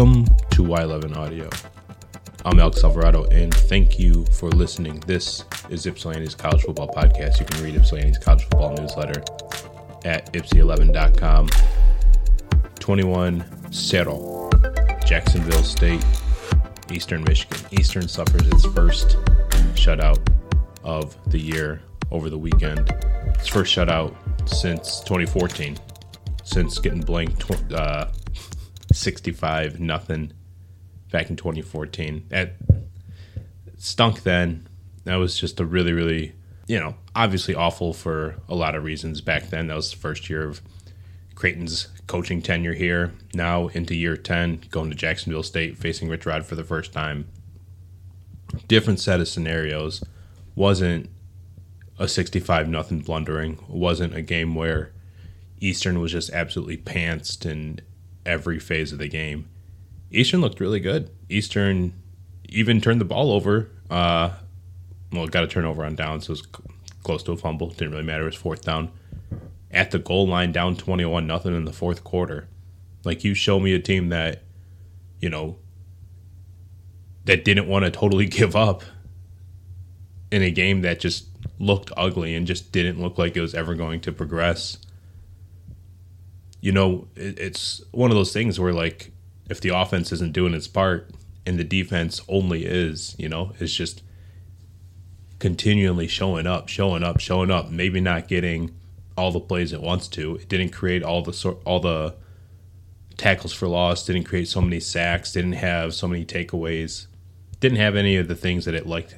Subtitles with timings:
[0.00, 1.50] Welcome to Y11 Audio.
[2.46, 4.98] I'm Alex Alvarado, and thank you for listening.
[5.00, 7.38] This is Ypsilanti's College Football Podcast.
[7.38, 9.22] You can read Ypsilanti's College Football newsletter
[10.06, 11.50] at ypsi11.com.
[12.76, 14.50] 21 0,
[15.04, 16.02] Jacksonville State,
[16.90, 17.58] Eastern Michigan.
[17.70, 19.18] Eastern suffers its first
[19.74, 20.18] shutout
[20.82, 22.90] of the year over the weekend.
[23.34, 24.14] Its first shutout
[24.48, 25.76] since 2014,
[26.42, 28.06] since getting blanked uh,
[29.00, 30.32] 65 nothing
[31.10, 32.26] back in 2014.
[32.28, 32.54] That
[33.78, 34.68] stunk then.
[35.04, 36.34] That was just a really, really,
[36.66, 39.66] you know, obviously awful for a lot of reasons back then.
[39.68, 40.60] That was the first year of
[41.34, 43.12] Creighton's coaching tenure here.
[43.34, 47.28] Now into year 10, going to Jacksonville State, facing Rich Rod for the first time.
[48.68, 50.04] Different set of scenarios.
[50.54, 51.08] Wasn't
[51.98, 53.64] a 65 nothing blundering.
[53.68, 54.92] Wasn't a game where
[55.60, 57.82] Eastern was just absolutely pantsed and
[58.24, 59.48] every phase of the game.
[60.10, 61.10] Eastern looked really good.
[61.28, 61.92] Eastern
[62.48, 63.70] even turned the ball over.
[63.88, 64.30] Uh,
[65.12, 66.46] well, got a turnover on down, so it was
[67.02, 67.70] close to a fumble.
[67.70, 68.22] Didn't really matter.
[68.22, 68.90] It was fourth down.
[69.70, 72.48] At the goal line, down 21 nothing in the fourth quarter.
[73.04, 74.42] Like, you show me a team that,
[75.20, 75.56] you know,
[77.24, 78.82] that didn't want to totally give up
[80.30, 81.26] in a game that just
[81.58, 84.78] looked ugly and just didn't look like it was ever going to progress
[86.60, 89.12] you know, it, it's one of those things where like
[89.48, 91.10] if the offense isn't doing its part
[91.46, 94.02] and the defense only is, you know, it's just
[95.38, 98.74] continually showing up, showing up, showing up, maybe not getting
[99.16, 100.36] all the plays it wants to.
[100.36, 102.14] It didn't create all the all the
[103.16, 107.06] tackles for loss, didn't create so many sacks, didn't have so many takeaways,
[107.58, 109.16] didn't have any of the things that it liked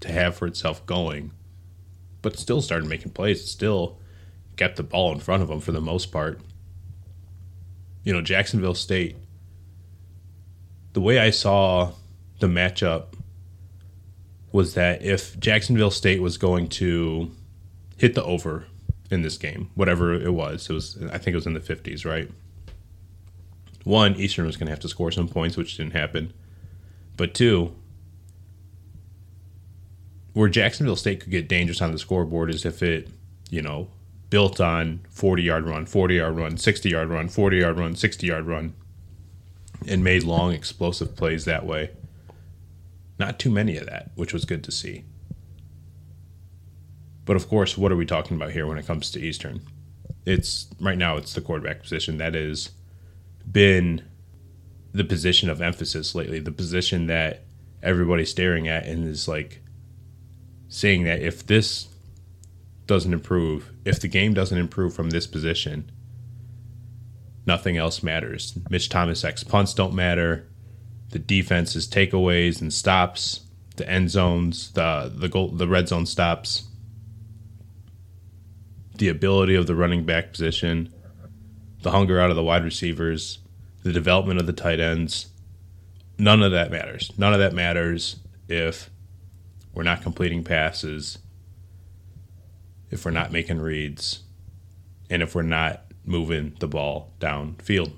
[0.00, 1.32] to have for itself going.
[2.22, 3.98] But still started making plays, still
[4.56, 6.40] kept the ball in front of them for the most part
[8.04, 9.16] you know, Jacksonville State,
[10.92, 11.92] the way I saw
[12.40, 13.14] the matchup
[14.52, 17.30] was that if Jacksonville State was going to
[17.96, 18.64] hit the over
[19.10, 22.04] in this game, whatever it was, it was I think it was in the 50s,
[22.04, 22.30] right?
[23.84, 26.32] One, Eastern was going to have to score some points, which didn't happen.
[27.16, 27.74] But two,
[30.32, 33.08] where Jacksonville State could get dangerous on the scoreboard is if it,
[33.50, 33.88] you know,
[34.30, 38.26] built on 40 yard run, 40 yard run, 60 yard run, 40 yard run, 60
[38.26, 38.74] yard run,
[39.86, 41.90] and made long, explosive plays that way.
[43.18, 45.04] Not too many of that, which was good to see.
[47.26, 49.60] But of course, what are we talking about here when it comes to Eastern?
[50.24, 52.70] It's right now, it's the quarterback position that has
[53.50, 54.02] been
[54.92, 57.44] the position of emphasis lately, the position that
[57.82, 59.62] everybody's staring at and is like
[60.68, 61.89] saying that if this
[62.90, 65.92] doesn't improve, if the game doesn't improve from this position,
[67.46, 68.58] nothing else matters.
[68.68, 70.48] Mitch Thomasek's punts don't matter.
[71.10, 73.42] The defense's takeaways and stops,
[73.76, 76.64] the end zones, the the goal, the red zone stops,
[78.96, 80.92] the ability of the running back position,
[81.82, 83.38] the hunger out of the wide receivers,
[83.84, 85.28] the development of the tight ends.
[86.18, 87.12] None of that matters.
[87.16, 88.16] None of that matters
[88.48, 88.90] if
[89.72, 91.18] we're not completing passes
[92.90, 94.22] if we're not making reads,
[95.08, 97.92] and if we're not moving the ball downfield.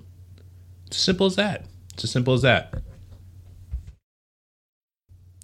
[0.86, 1.66] It's as simple as that.
[1.94, 2.74] It's as simple as that.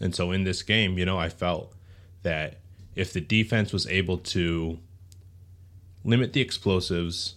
[0.01, 1.75] And so in this game, you know, I felt
[2.23, 2.61] that
[2.95, 4.79] if the defense was able to
[6.05, 7.37] limit the explosives,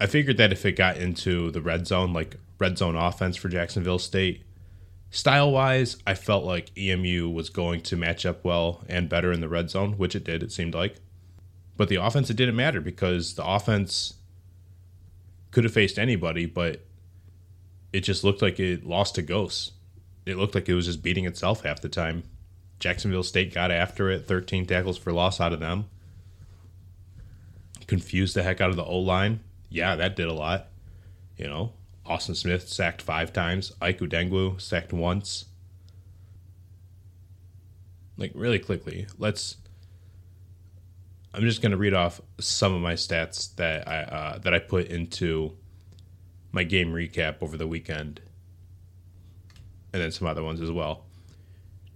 [0.00, 3.48] I figured that if it got into the red zone, like red zone offense for
[3.48, 4.42] Jacksonville State,
[5.10, 9.40] Style wise, I felt like EMU was going to match up well and better in
[9.40, 10.96] the red zone, which it did, it seemed like.
[11.76, 14.14] But the offense, it didn't matter because the offense
[15.50, 16.84] could have faced anybody, but
[17.92, 19.72] it just looked like it lost to ghosts.
[20.26, 22.24] It looked like it was just beating itself half the time.
[22.78, 25.86] Jacksonville State got after it, 13 tackles for loss out of them.
[27.86, 29.40] Confused the heck out of the O line.
[29.70, 30.68] Yeah, that did a lot.
[31.38, 31.72] You know,
[32.08, 33.72] Austin Smith sacked five times.
[33.80, 35.44] Ike Udengwu sacked once.
[38.16, 39.56] Like really quickly, let's.
[41.34, 44.86] I'm just gonna read off some of my stats that I uh, that I put
[44.86, 45.56] into
[46.50, 48.20] my game recap over the weekend,
[49.92, 51.04] and then some other ones as well.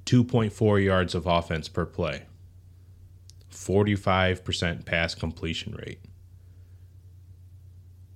[0.05, 2.27] 2.4 yards of offense per play.
[3.51, 6.01] 45% pass completion rate.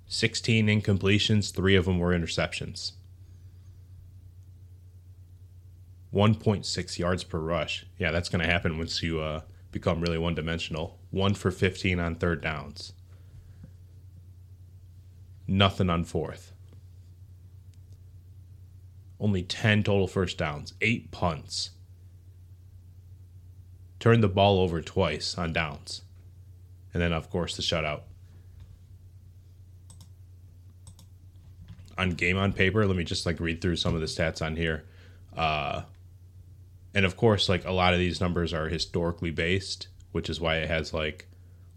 [0.08, 2.92] 16 incompletions, three of them were interceptions.
[6.14, 7.86] 1.6 yards per rush.
[7.98, 9.42] Yeah, that's going to happen once you uh,
[9.72, 10.98] become really one dimensional.
[11.10, 12.92] One for 15 on third downs.
[15.48, 16.52] nothing on fourth.
[19.20, 21.70] Only 10 total first downs, eight punts.
[23.98, 26.02] Turned the ball over twice on downs.
[26.92, 28.02] And then, of course, the shutout.
[31.98, 34.56] On game on paper, let me just like read through some of the stats on
[34.56, 34.84] here.
[35.36, 35.82] Uh,
[36.94, 40.56] and of course, like a lot of these numbers are historically based, which is why
[40.56, 41.26] it has like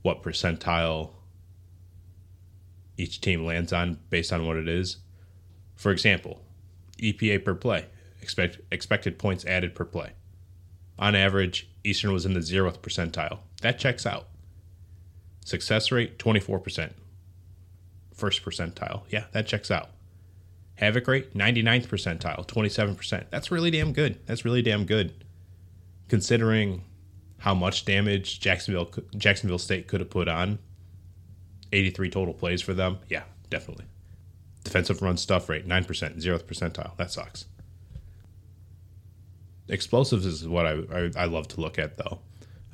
[0.02, 1.12] what percentile
[2.98, 4.98] each team lands on based on what it is.
[5.76, 6.42] For example,
[7.00, 7.86] EPA per play,
[8.22, 10.12] expect, expected points added per play.
[10.98, 13.40] On average, Eastern was in the zeroth percentile.
[13.62, 14.28] That checks out.
[15.46, 16.92] Success rate, 24%.
[18.14, 19.04] First percentile.
[19.10, 19.90] Yeah, that checks out.
[20.80, 23.26] Havoc rate, 99th percentile, 27%.
[23.30, 24.26] That's really damn good.
[24.26, 25.14] That's really damn good.
[26.08, 26.86] Considering
[27.40, 30.58] how much damage Jacksonville Jacksonville State could have put on
[31.74, 33.00] 83 total plays for them.
[33.10, 33.86] Yeah, definitely.
[34.64, 36.96] Defensive run stuff rate, 9%, 0th percentile.
[36.96, 37.46] That sucks.
[39.68, 42.20] Explosives is what I, I, I love to look at, though.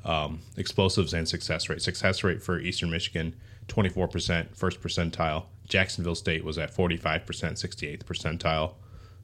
[0.04, 1.82] Um, explosives and success rate.
[1.82, 3.34] Success rate for Eastern Michigan,
[3.66, 5.46] 24%, first percentile.
[5.66, 8.74] Jacksonville State was at 45%, 68th percentile.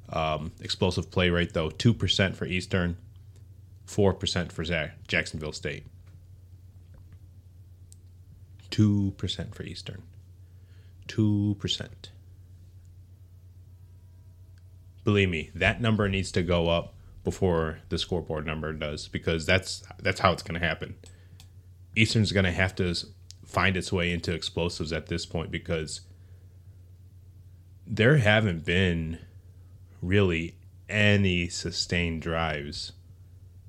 [0.08, 2.96] Um, explosive play rate, though, 2% for Eastern,
[3.86, 4.64] 4% for
[5.06, 5.86] Jacksonville State.
[8.70, 10.02] 2% for Eastern.
[11.08, 11.88] 2%.
[15.04, 16.94] Believe me, that number needs to go up
[17.24, 20.94] before the scoreboard number does because that's that's how it's going to happen.
[21.94, 22.94] Eastern's going to have to
[23.44, 26.00] find its way into explosives at this point because
[27.86, 29.18] there haven't been
[30.00, 30.56] really
[30.88, 32.92] any sustained drives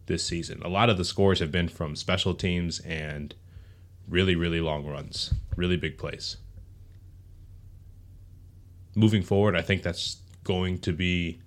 [0.06, 0.62] this season.
[0.64, 3.34] A lot of the scores have been from special teams and
[4.08, 6.38] really, really long runs, really big plays.
[8.96, 11.40] Moving forward, I think that's going to be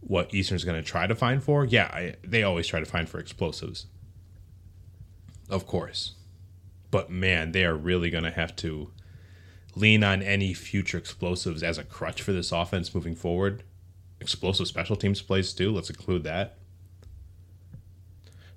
[0.00, 1.64] what Eastern's going to try to find for.
[1.64, 3.86] Yeah, I, they always try to find for explosives,
[5.48, 6.12] of course.
[6.90, 8.92] But man, they are really going to have to
[9.76, 13.62] lean on any future explosives as a crutch for this offense moving forward.
[14.20, 15.70] Explosive special teams plays too.
[15.70, 16.56] Let's include that.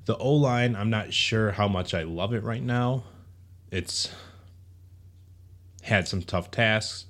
[0.06, 3.04] The O line, I'm not sure how much I love it right now.
[3.70, 4.10] It's
[5.84, 7.06] had some tough tasks.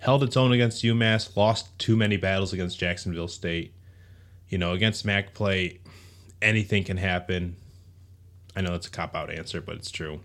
[0.00, 3.74] Held its own against UMass, lost too many battles against Jacksonville State.
[4.48, 5.78] You know, against MAC play,
[6.40, 7.56] anything can happen.
[8.56, 10.20] I know it's a cop out answer, but it's true.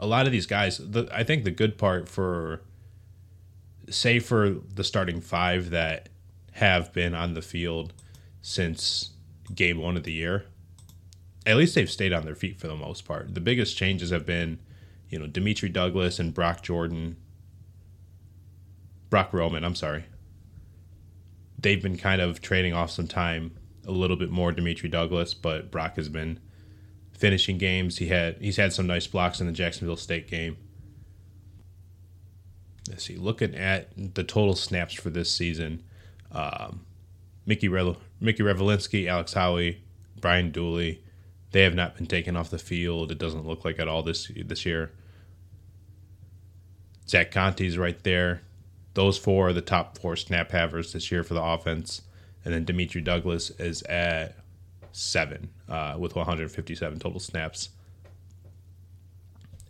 [0.00, 2.62] A lot of these guys, the, I think the good part for,
[3.88, 6.08] say, for the starting five that
[6.52, 7.92] have been on the field
[8.42, 9.10] since
[9.54, 10.46] game one of the year.
[11.46, 13.34] At least they've stayed on their feet for the most part.
[13.34, 14.58] The biggest changes have been,
[15.08, 17.16] you know, Dimitri Douglas and Brock Jordan.
[19.10, 20.04] Brock Roman, I'm sorry.
[21.58, 23.52] They've been kind of trading off some time
[23.86, 26.40] a little bit more Dimitri Douglas, but Brock has been
[27.20, 27.98] finishing games.
[27.98, 30.56] He had he's had some nice blocks in the Jacksonville State game.
[32.88, 35.84] Let's see, looking at the total snaps for this season,
[36.32, 36.80] um,
[37.46, 39.82] Mickey Re- Mickey Revolinsky, Alex Howie,
[40.20, 41.02] Brian Dooley,
[41.52, 43.12] they have not been taken off the field.
[43.12, 44.90] It doesn't look like at all this this year.
[47.06, 48.42] Zach Conti's right there.
[48.94, 52.02] Those four are the top four snap havers this year for the offense,
[52.44, 54.36] and then Dimitri Douglas is at
[54.92, 57.70] seven uh, with 157 total snaps.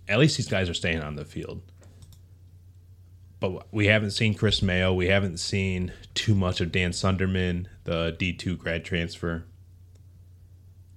[0.09, 1.63] At least these guys are staying on the field
[3.41, 4.93] but we haven't seen Chris Mayo.
[4.93, 9.45] We haven't seen too much of Dan Sunderman, the D2 grad transfer.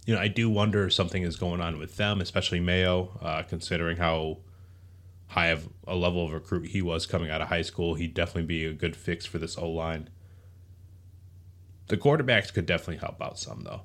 [0.06, 3.44] You know, I do wonder if something is going on with them, especially Mayo, uh,
[3.44, 4.40] considering how
[5.28, 7.96] high of a level of recruit he was coming out of high school.
[7.96, 10.10] He'd definitely be a good fix for this O line.
[11.88, 13.84] The quarterbacks could definitely help out some, though.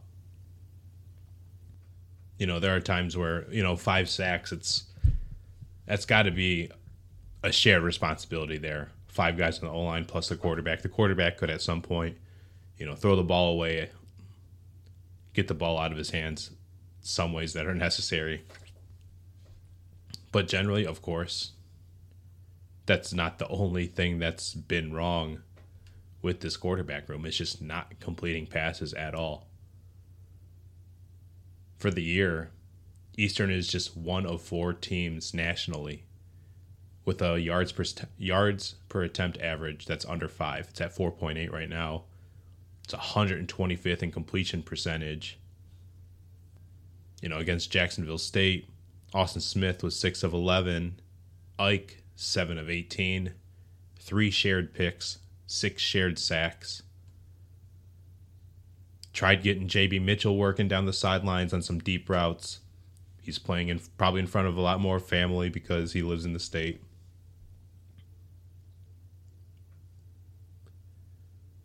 [2.39, 4.85] You know, there are times where, you know, five sacks, it's
[5.87, 6.71] that's got to be
[7.43, 8.91] a shared responsibility there.
[9.09, 10.83] Five guys on the O line plus the quarterback.
[10.83, 12.17] The quarterback could at some point,
[12.77, 13.91] you know, throw the ball away,
[15.35, 16.51] get the ball out of his hands
[17.01, 18.45] some ways that are necessary.
[20.31, 21.53] But generally, of course,
[22.87, 25.41] that's not the only thing that's been wrong
[26.23, 27.25] with this quarterback room.
[27.25, 29.48] It's just not completing passes at all.
[31.79, 32.51] For the year,
[33.17, 36.05] Eastern is just one of four teams nationally
[37.05, 37.85] with a yards per
[38.19, 40.69] yards per attempt average that's under five.
[40.69, 42.05] It's at 4.8 right now.
[42.85, 45.39] It's 125th in completion percentage.
[47.23, 48.69] You know, against Jacksonville State,
[49.15, 51.01] Austin Smith was 6 of 11.
[51.59, 53.33] Ike, 7 of 18.
[53.99, 56.83] Three shared picks, six shared sacks.
[59.19, 62.61] Tried getting JB Mitchell working down the sidelines on some deep routes.
[63.21, 66.35] He's playing in probably in front of a lot more family because he lives in
[66.35, 66.81] the state.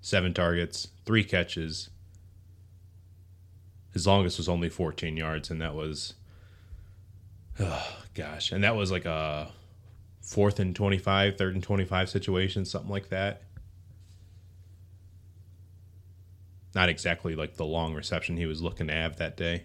[0.02, 1.92] Seven targets, three catches.
[3.92, 6.16] His longest was only 14 yards, and that was,
[7.60, 9.52] oh gosh, and that was like a
[10.24, 13.44] fourth and 25, third and 25 situation, something like that.
[16.76, 19.64] Not exactly like the long reception he was looking to have that day.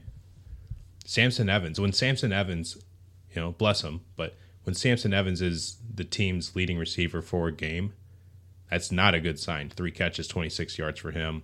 [1.04, 2.76] Samson Evans, when Samson Evans,
[3.34, 7.52] you know, bless him, but when Samson Evans is the team's leading receiver for a
[7.52, 7.94] game,
[8.70, 9.70] that's not a good sign.
[9.70, 11.42] Three catches, 26 yards for him.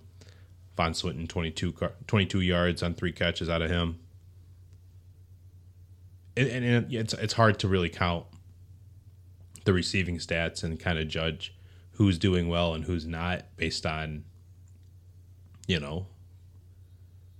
[0.77, 1.73] Von Swinton, 22,
[2.05, 3.97] 22 yards on three catches out of him.
[6.37, 8.25] And, and it's, it's hard to really count
[9.63, 11.55] the receiving stats and kind of judge
[11.93, 14.25] who's doing well and who's not based on
[15.67, 16.07] you know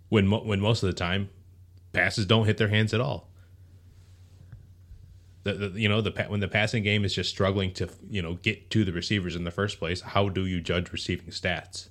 [0.10, 1.30] when when most of the time
[1.92, 3.30] passes don't hit their hands at all.
[5.44, 8.36] The, the, you know the when the passing game is just struggling to you know
[8.36, 11.90] get to the receivers in the first place how do you judge receiving stats?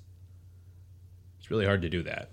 [1.39, 2.31] It's really hard to do that.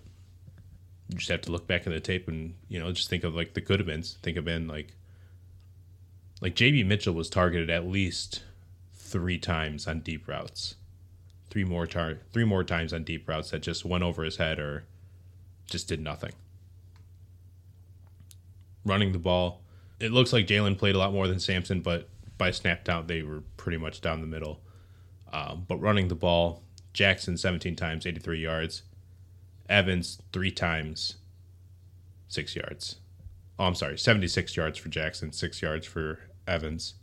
[1.09, 3.35] You just have to look back in the tape and you know just think of
[3.35, 4.95] like the could have been think of been like
[6.41, 8.43] like JB Mitchell was targeted at least
[8.93, 10.75] three times on deep routes.
[11.53, 14.59] Three more tar- three more times on deep routes that just went over his head
[14.59, 14.85] or
[15.67, 16.33] just did nothing.
[18.87, 19.61] Running the ball,
[20.01, 23.21] it looks like Jalen played a lot more than Samson, but by snap count they
[23.21, 24.63] were pretty much down the middle.
[25.31, 26.63] Um, but running the ball,
[26.95, 28.85] Jackson 17 times, 83 yards.
[29.69, 31.17] Evans three times,
[32.29, 32.97] six yards.
[33.59, 36.19] Oh, I'm sorry, 76 yards for Jackson, six yards for
[36.49, 36.95] Evans.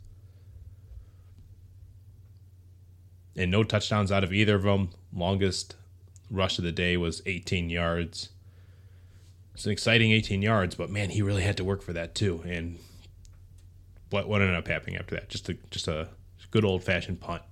[3.36, 4.90] And no touchdowns out of either of them.
[5.12, 5.76] Longest
[6.30, 8.30] rush of the day was 18 yards.
[9.54, 12.42] It's an exciting 18 yards, but man, he really had to work for that too.
[12.46, 12.78] And
[14.10, 15.28] what what ended up happening after that?
[15.28, 16.08] Just a just a
[16.50, 17.42] good old fashioned punt.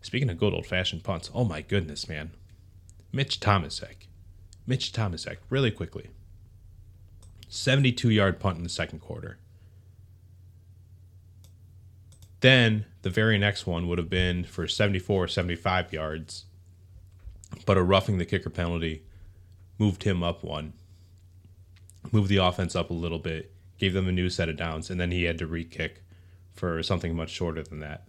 [0.00, 2.30] Speaking of good old fashioned punts, oh my goodness, man.
[3.12, 4.06] Mitch Thomasek.
[4.66, 6.10] Mitch Thomasek, really quickly.
[7.48, 9.38] 72 yard punt in the second quarter.
[12.46, 16.44] Then the very next one would have been for 74 or 75 yards,
[17.64, 19.02] but a roughing the kicker penalty
[19.80, 20.74] moved him up one,
[22.12, 25.00] moved the offense up a little bit, gave them a new set of downs, and
[25.00, 26.04] then he had to re kick
[26.52, 28.06] for something much shorter than that.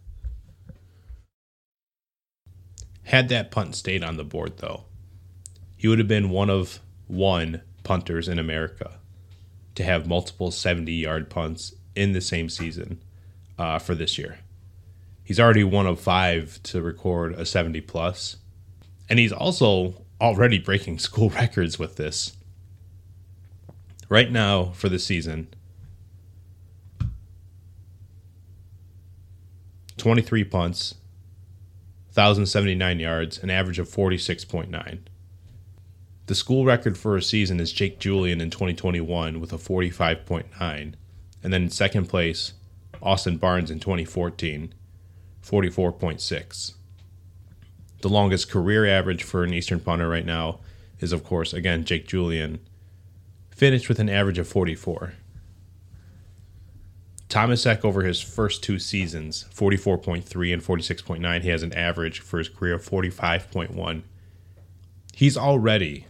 [3.05, 4.83] Had that punt stayed on the board, though,
[5.75, 8.99] he would have been one of one punters in America
[9.73, 13.01] to have multiple 70 yard punts in the same season
[13.57, 14.39] uh, for this year.
[15.23, 18.37] He's already one of five to record a 70 plus,
[19.09, 22.37] and he's also already breaking school records with this.
[24.09, 25.49] Right now for the season,
[29.97, 30.95] 23 punts,
[32.13, 34.99] 1,079 yards, an average of 46.9.
[36.27, 40.93] The school record for a season is Jake Julien in 2021 with a 45.9.
[41.43, 42.53] And then in second place,
[43.01, 44.73] Austin Barnes in 2014,
[45.43, 46.73] 44.6.
[48.01, 50.59] The longest career average for an Eastern punter right now
[50.99, 52.59] is, of course, again, Jake Julien,
[53.49, 55.13] finished with an average of 44.
[57.29, 62.49] Thomasek over his first two seasons, 44.3 and 46.9, he has an average for his
[62.49, 64.03] career of 45.1.
[65.13, 66.05] He's already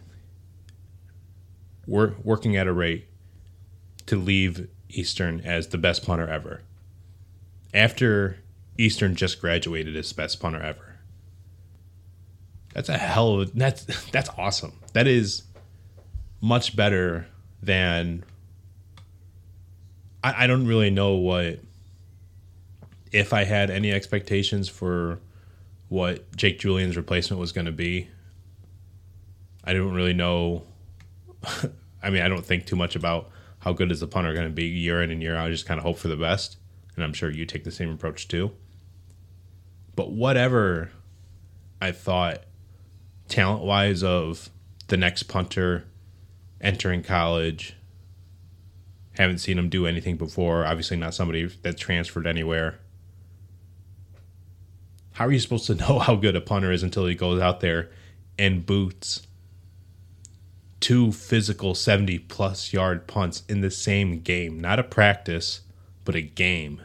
[1.86, 3.08] wor- working at a rate
[4.06, 6.62] to leave Eastern as the best punter ever
[7.74, 8.38] after
[8.78, 10.96] Eastern just graduated as best punter ever.
[12.74, 14.72] That's a hell of that's that's awesome.
[14.92, 15.42] That is
[16.40, 17.26] much better
[17.62, 18.24] than
[20.22, 21.58] I, I don't really know what
[23.10, 25.18] if I had any expectations for
[25.88, 28.08] what Jake Julien's replacement was going to be.
[29.64, 30.64] I don't really know.
[32.02, 34.52] I mean, I don't think too much about how good is the punter going to
[34.52, 35.46] be year in and year out.
[35.46, 36.58] I just kind of hope for the best
[36.98, 38.50] and I'm sure you take the same approach too.
[39.94, 40.90] But whatever
[41.80, 42.42] I thought
[43.28, 44.50] talent wise of
[44.88, 45.84] the next punter
[46.60, 47.76] entering college,
[49.12, 50.66] haven't seen him do anything before.
[50.66, 52.80] Obviously, not somebody that transferred anywhere.
[55.12, 57.60] How are you supposed to know how good a punter is until he goes out
[57.60, 57.90] there
[58.36, 59.26] and boots
[60.80, 65.60] two physical 70 plus yard punts in the same game, not a practice,
[66.04, 66.80] but a game.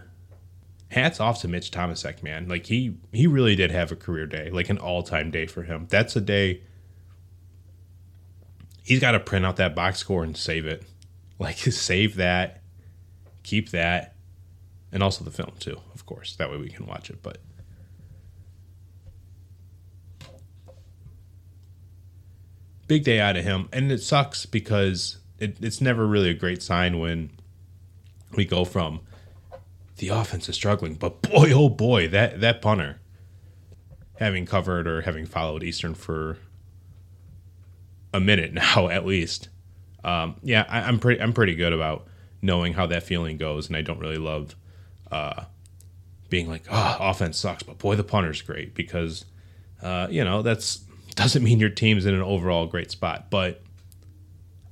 [0.94, 2.48] Hats off to Mitch Thomasek, man.
[2.48, 5.88] Like he he really did have a career day, like an all-time day for him.
[5.90, 6.62] That's a day
[8.84, 10.84] he's got to print out that box score and save it.
[11.40, 12.62] Like save that,
[13.42, 14.16] keep that,
[14.92, 16.36] and also the film too, of course.
[16.36, 17.40] That way we can watch it, but
[22.88, 23.70] big day out of him.
[23.74, 27.32] And it sucks because it, it's never really a great sign when
[28.36, 29.02] we go from
[29.98, 33.00] the offense is struggling, but boy, oh boy, that, that punter,
[34.20, 36.38] having covered or having followed Eastern for
[38.14, 39.50] a minute now at least.
[40.04, 42.08] Um, yeah, I, am pretty I'm pretty good about
[42.42, 44.56] knowing how that feeling goes, and I don't really love
[45.12, 45.46] uh,
[46.30, 49.26] being like, oh, offense sucks, but boy, the punter's great because
[49.82, 50.84] uh, you know that's
[51.16, 53.30] doesn't mean your team's in an overall great spot.
[53.30, 53.62] But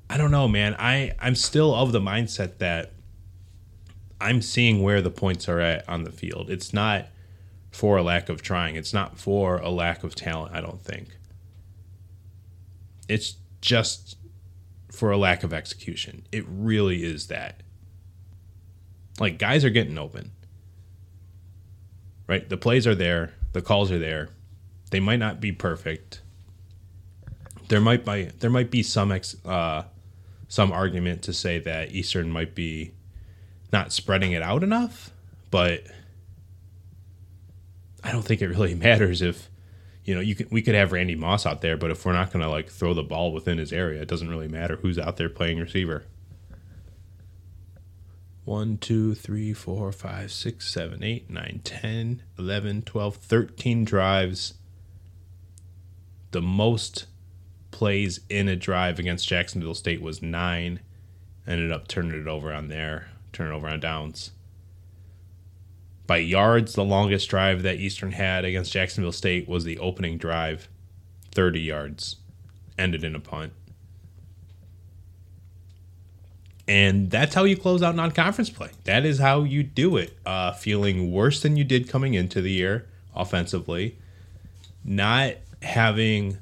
[0.10, 0.76] I don't know, man.
[0.78, 2.92] I I'm still of the mindset that
[4.22, 6.50] I'm seeing where the points are at on the field.
[6.50, 7.08] It's not
[7.72, 8.76] for a lack of trying.
[8.76, 10.54] It's not for a lack of talent.
[10.54, 11.18] I don't think.
[13.08, 14.18] It's just
[14.92, 16.26] for a lack of execution.
[16.32, 17.62] It really is that.
[19.20, 20.32] Like guys are getting open.
[22.28, 22.48] Right?
[22.48, 24.30] The plays are there, the calls are there.
[24.92, 26.22] They might not be perfect
[27.72, 29.84] there might be there might be some ex, uh,
[30.50, 32.92] some argument to say that Eastern might be
[33.72, 35.12] not spreading it out enough,
[35.50, 35.86] but
[38.04, 39.50] I don't think it really matters if
[40.04, 42.32] you know you could we could have Randy Moss out there, but if we're not
[42.32, 45.18] going to like throw the ball within his area, it doesn't really matter who's out
[45.18, 46.06] there playing receiver.
[48.44, 54.56] One, two, three, four, five, six, seven, eight, nine, ten, eleven, twelve, thirteen drives.
[56.32, 57.06] The most
[57.70, 60.80] plays in a drive against Jacksonville State was nine.
[61.46, 64.32] Ended up turning it over on there, turning over on downs.
[66.08, 70.68] By yards, the longest drive that Eastern had against Jacksonville State was the opening drive,
[71.32, 72.18] 30 yards,
[72.78, 73.54] ended in a punt.
[76.68, 78.70] And that's how you close out non conference play.
[78.86, 80.18] That is how you do it.
[80.26, 83.98] Uh, feeling worse than you did coming into the year offensively,
[84.84, 86.38] not having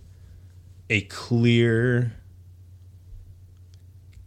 [0.90, 2.14] a clear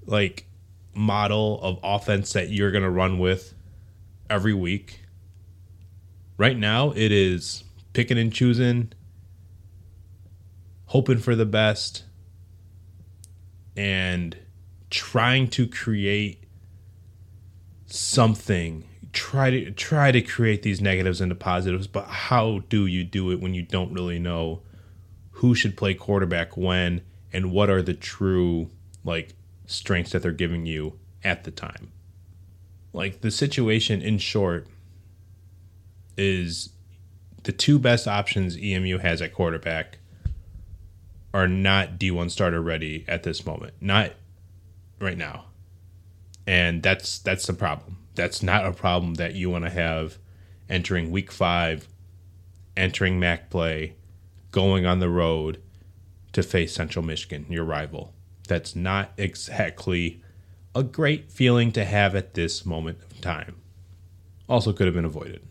[0.07, 0.47] like
[0.95, 3.55] model of offense that you're going to run with
[4.29, 5.01] every week.
[6.37, 8.93] Right now, it is picking and choosing,
[10.87, 12.05] hoping for the best,
[13.77, 14.37] and
[14.91, 16.45] trying to create
[17.87, 18.85] something.
[19.13, 23.41] Try to try to create these negatives into positives, but how do you do it
[23.41, 24.63] when you don't really know
[25.33, 27.03] who should play quarterback when
[27.33, 28.71] and what are the true
[29.05, 29.35] like
[29.67, 31.93] strengths that they're giving you at the time.
[32.93, 34.67] Like the situation in short
[36.17, 36.71] is
[37.45, 39.99] the two best options EMU has at quarterback
[41.35, 43.75] are not D1 starter ready at this moment.
[43.81, 44.13] Not
[45.01, 45.47] right now.
[46.47, 47.99] And that's that's the problem.
[48.15, 50.19] That's not a problem that you want to have
[50.69, 51.89] entering week 5,
[52.77, 53.95] entering MAC play
[54.51, 55.63] going on the road
[56.33, 58.13] to face Central Michigan, your rival.
[58.49, 60.23] That's not exactly
[60.75, 63.57] a great feeling to have at this moment of time.
[64.49, 65.43] Also, could have been avoided.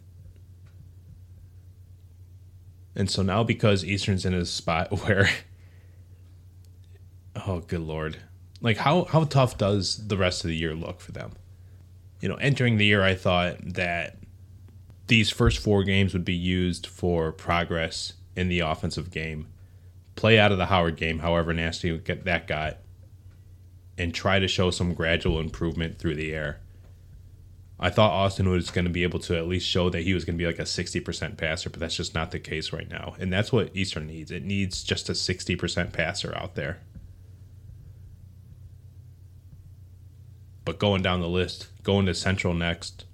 [2.96, 5.30] And so now, because Eastern's in a spot where,
[7.48, 8.18] oh, good lord,
[8.62, 11.32] like how how tough does the rest of the year look for them?
[12.20, 14.18] You know, entering the year, I thought that
[15.08, 19.48] these first four games would be used for progress in the offensive game.
[20.16, 22.78] Play out of the Howard game, however nasty that got,
[23.98, 26.60] and try to show some gradual improvement through the air.
[27.84, 30.24] I thought Austin was going to be able to at least show that he was
[30.24, 33.16] going to be like a 60% passer, but that's just not the case right now.
[33.20, 34.30] And that's what Eastern needs.
[34.30, 36.78] It needs just a 60% passer out there.
[40.64, 43.06] But going down the list, going to Central next,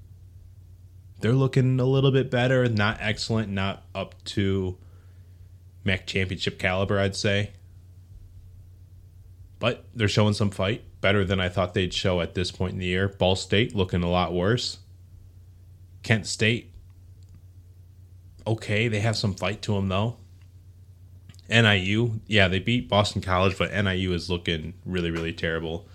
[1.22, 2.68] they're looking a little bit better.
[2.68, 4.78] Not excellent, not up to
[5.88, 7.54] MAC championship caliber, I'd say.
[9.58, 12.80] But they're showing some fight, better than I thought they'd show at this point in
[12.80, 13.08] the year.
[13.08, 14.78] Ball State looking a lot worse.
[16.04, 16.72] Kent State,
[18.46, 20.18] okay, they have some fight to them though.
[21.50, 25.88] NIU, yeah, they beat Boston College, but NIU is looking really, really terrible.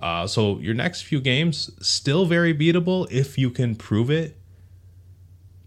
[0.00, 4.38] Uh, so your next few games still very beatable if you can prove it.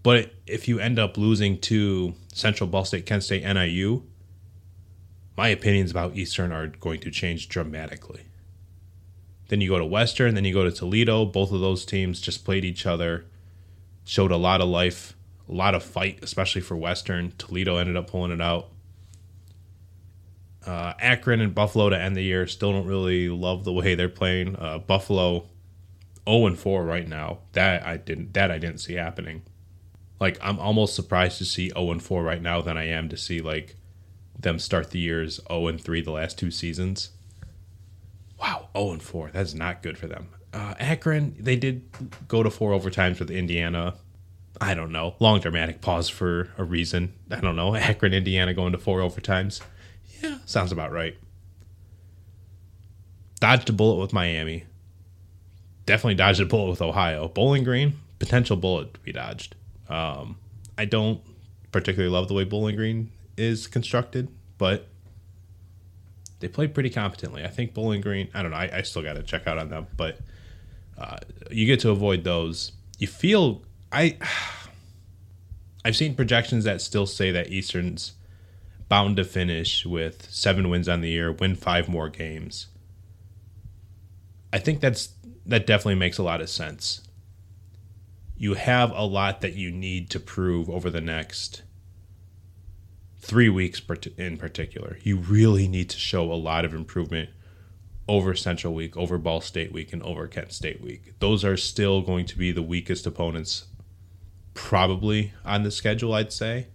[0.03, 4.03] But if you end up losing to Central, Ball State, Kent State, NIU,
[5.35, 8.23] my opinions about Eastern are going to change dramatically.
[9.49, 11.25] Then you go to Western, then you go to Toledo.
[11.25, 13.25] Both of those teams just played each other,
[14.03, 15.15] showed a lot of life,
[15.47, 17.33] a lot of fight, especially for Western.
[17.37, 18.69] Toledo ended up pulling it out.
[20.65, 24.09] Uh, Akron and Buffalo to end the year still don't really love the way they're
[24.09, 24.57] playing.
[24.57, 25.45] Uh, Buffalo
[26.27, 27.39] 0 and 4 right now.
[27.53, 29.43] That I didn't that I didn't see happening.
[30.19, 33.17] Like I'm almost surprised to see 0 and 4 right now than I am to
[33.17, 33.75] see like
[34.39, 37.11] them start the years 0 and 3 the last two seasons.
[38.39, 39.31] Wow, 0 and 4.
[39.33, 40.29] That's not good for them.
[40.53, 41.83] Uh, Akron, they did
[42.27, 43.95] go to four overtimes with Indiana.
[44.59, 45.15] I don't know.
[45.19, 47.13] Long dramatic pause for a reason.
[47.29, 47.75] I don't know.
[47.75, 49.61] Akron, Indiana going to four overtimes.
[50.23, 51.15] Yeah, sounds about right.
[53.39, 54.65] Dodged a bullet with Miami.
[55.85, 57.27] Definitely dodged a bullet with Ohio.
[57.27, 59.55] Bowling Green, potential bullet to be dodged.
[59.89, 60.37] Um,
[60.77, 61.21] I don't
[61.71, 64.87] particularly love the way Bowling Green is constructed, but
[66.39, 67.43] they played pretty competently.
[67.43, 68.29] I think Bowling Green.
[68.33, 68.57] I don't know.
[68.57, 70.19] I, I still got to check out on them, but
[70.97, 71.17] uh,
[71.51, 72.73] you get to avoid those.
[72.97, 74.17] You feel I.
[75.85, 78.11] I've seen projections that still say that Eastern's
[78.89, 82.67] bound to finish with seven wins on the year, win five more games.
[84.51, 85.13] I think that's
[85.45, 87.06] that definitely makes a lot of sense.
[88.37, 91.63] You have a lot that you need to prove over the next
[93.19, 93.81] three weeks
[94.17, 94.97] in particular.
[95.01, 97.29] You really need to show a lot of improvement
[98.07, 101.13] over Central Week, over Ball State Week, and over Kent State Week.
[101.19, 103.65] Those are still going to be the weakest opponents,
[104.53, 106.13] probably on the schedule.
[106.13, 106.67] I'd say.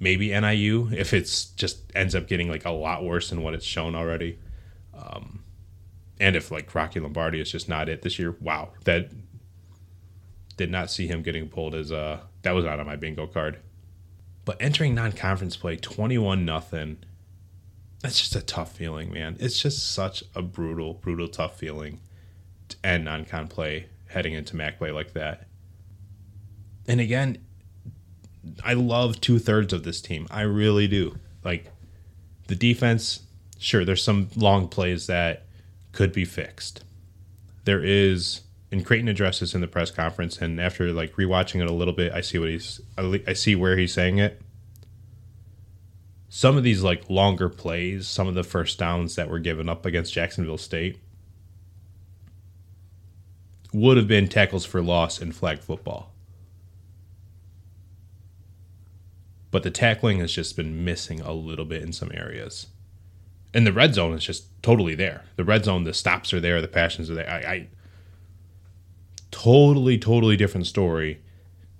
[0.00, 3.64] Maybe NIU if it's just ends up getting like a lot worse than what it's
[3.64, 4.38] shown already.
[4.92, 5.44] Um,
[6.20, 9.10] and if like Rocky Lombardi is just not it this year, wow, that
[10.56, 13.58] did not see him getting pulled as uh that was not on my bingo card.
[14.44, 16.98] But entering non-conference play 21 nothing
[18.04, 19.38] that's just a tough feeling, man.
[19.40, 22.00] It's just such a brutal, brutal tough feeling
[22.68, 25.46] to end non-con play heading into MAC play like that.
[26.86, 27.38] And again,
[28.62, 30.26] I love two thirds of this team.
[30.30, 31.18] I really do.
[31.42, 31.72] Like
[32.48, 33.22] the defense,
[33.58, 35.46] sure, there's some long plays that
[35.92, 36.84] could be fixed.
[37.64, 38.42] There is,
[38.74, 42.12] and Creighton addresses in the press conference, and after like rewatching it a little bit,
[42.12, 44.42] I see what he's, I see where he's saying it.
[46.28, 49.86] Some of these like longer plays, some of the first downs that were given up
[49.86, 50.98] against Jacksonville State
[53.72, 56.12] would have been tackles for loss in flag football.
[59.52, 62.66] But the tackling has just been missing a little bit in some areas
[63.54, 65.22] and the red zone is just totally there.
[65.36, 67.30] The red zone, the stops are there, the passions are there.
[67.30, 67.68] I, I
[69.34, 71.20] totally, totally different story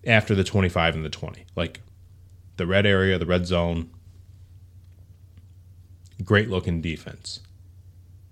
[0.05, 1.47] after the 25 and the 20.
[1.55, 1.81] Like
[2.57, 3.91] the red area, the red zone,
[6.25, 7.41] great looking defense.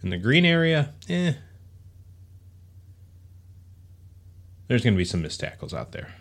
[0.03, 1.35] In the green area, eh.
[4.67, 6.13] There's going to be some missed tackles out there.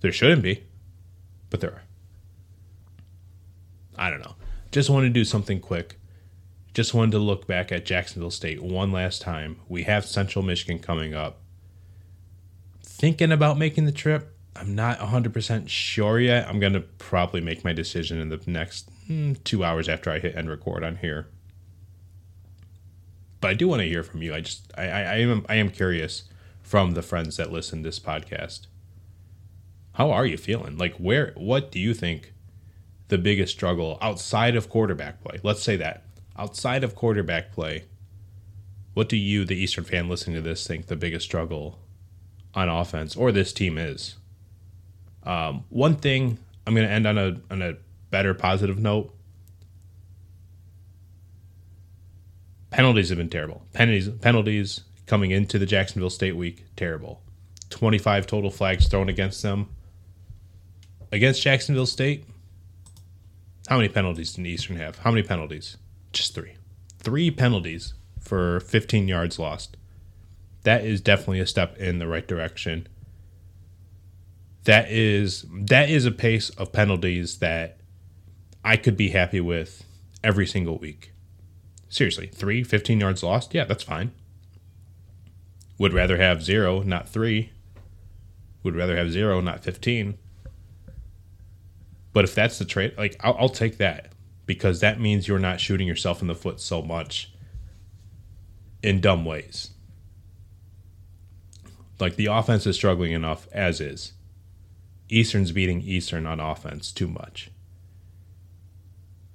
[0.00, 0.64] There shouldn't be,
[1.50, 1.82] but there are.
[3.96, 4.36] I don't know.
[4.72, 5.98] Just wanted to do something quick.
[6.74, 9.60] Just wanted to look back at Jacksonville State one last time.
[9.68, 11.38] We have Central Michigan coming up.
[12.82, 14.36] Thinking about making the trip.
[14.56, 16.48] I'm not 100% sure yet.
[16.48, 20.18] I'm going to probably make my decision in the next mm, two hours after I
[20.18, 21.28] hit end record on here.
[23.40, 24.34] But I do want to hear from you.
[24.34, 26.24] I just, I, I, I am, I am curious
[26.62, 28.66] from the friends that listen to this podcast.
[29.92, 30.76] How are you feeling?
[30.76, 32.32] Like, where, what do you think
[33.08, 35.38] the biggest struggle outside of quarterback play?
[35.42, 36.03] Let's say that.
[36.36, 37.84] Outside of quarterback play,
[38.94, 41.78] what do you, the Eastern fan listening to this, think the biggest struggle
[42.54, 44.16] on offense or this team is?
[45.24, 47.76] Um, one thing I'm going to end on a on a
[48.10, 49.14] better positive note.
[52.70, 53.66] Penalties have been terrible.
[53.72, 57.20] Penalties penalties coming into the Jacksonville State week terrible.
[57.70, 59.68] 25 total flags thrown against them.
[61.10, 62.24] Against Jacksonville State,
[63.68, 64.98] how many penalties did Eastern have?
[64.98, 65.76] How many penalties?
[66.14, 66.54] Just three.
[66.98, 69.76] Three penalties for 15 yards lost.
[70.62, 72.86] That is definitely a step in the right direction.
[74.64, 77.78] That is that is a pace of penalties that
[78.64, 79.84] I could be happy with
[80.22, 81.12] every single week.
[81.90, 83.52] Seriously, three, 15 yards lost?
[83.52, 84.12] Yeah, that's fine.
[85.78, 87.50] Would rather have zero, not three.
[88.62, 90.16] Would rather have zero, not 15.
[92.14, 94.13] But if that's the trade, like I'll, I'll take that
[94.46, 97.32] because that means you're not shooting yourself in the foot so much
[98.82, 99.70] in dumb ways.
[102.00, 104.12] Like the offense is struggling enough as is.
[105.08, 107.50] Eastern's beating Eastern on offense too much.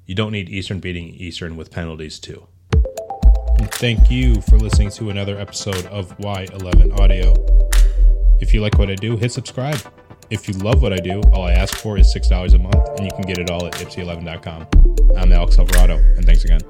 [0.09, 2.47] You don't need Eastern beating Eastern with penalties, too.
[3.59, 7.35] And thank you for listening to another episode of Y11 Audio.
[8.41, 9.79] If you like what I do, hit subscribe.
[10.31, 12.99] If you love what I do, all I ask for is $6 a month, and
[12.99, 14.67] you can get it all at ypsi11.com.
[15.17, 16.61] I'm Alex Alvarado, and thanks again.